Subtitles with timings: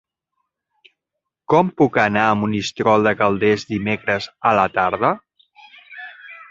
[1.53, 5.15] Com puc anar a Monistrol de Calders dimecres a la tarda?